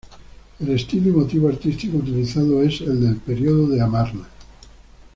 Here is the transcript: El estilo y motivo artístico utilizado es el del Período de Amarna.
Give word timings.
El 0.59 0.69
estilo 0.69 1.09
y 1.09 1.11
motivo 1.13 1.47
artístico 1.47 1.97
utilizado 1.97 2.63
es 2.63 2.81
el 2.81 3.01
del 3.01 3.17
Período 3.17 3.67
de 3.67 3.81
Amarna. 3.83 4.27